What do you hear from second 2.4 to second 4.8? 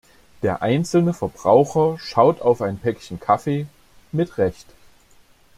auf ein Päckchen Kaffee, mit Recht.